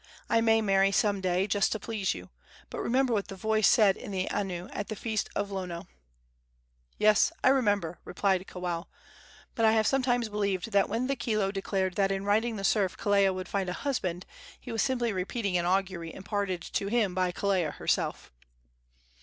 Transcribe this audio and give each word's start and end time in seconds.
I 0.31 0.41
may 0.41 0.63
marry 0.63 0.91
some 0.91 1.21
day, 1.21 1.45
just 1.45 1.71
to 1.73 1.79
please 1.79 2.15
you; 2.15 2.31
but 2.71 2.79
remember 2.79 3.13
what 3.13 3.27
the 3.27 3.35
voice 3.35 3.67
said 3.67 3.95
in 3.95 4.09
the 4.09 4.27
anu 4.31 4.67
at 4.73 4.87
the 4.87 4.95
last 4.95 4.99
feast 5.01 5.29
of 5.35 5.51
Lono." 5.51 5.87
"Yes, 6.97 7.31
I 7.43 7.49
remember," 7.49 7.99
replied 8.03 8.47
Kawao; 8.47 8.85
"but 9.53 9.63
I 9.63 9.73
have 9.73 9.85
sometimes 9.85 10.27
believed 10.27 10.71
that 10.71 10.89
when 10.89 11.05
the 11.05 11.15
kilo 11.15 11.51
declared 11.51 11.97
that 11.97 12.11
in 12.11 12.25
riding 12.25 12.55
the 12.55 12.63
surf 12.63 12.97
Kelea 12.97 13.31
would 13.31 13.47
find 13.47 13.69
a 13.69 13.73
husband, 13.85 14.25
he 14.59 14.71
was 14.71 14.81
simply 14.81 15.13
repeating 15.13 15.55
an 15.55 15.65
augury 15.67 16.11
imparted 16.11 16.63
to 16.63 16.87
him 16.87 17.13
by 17.13 17.31
Kelea 17.31 17.73
herself." 17.73 18.31